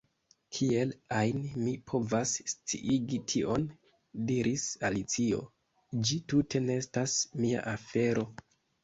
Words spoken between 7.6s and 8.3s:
afero."